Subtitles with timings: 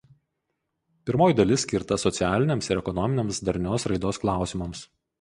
[1.09, 4.87] Pirmoji dalis skirta socialiniams ir ekonominiams darnios raidos klausimams.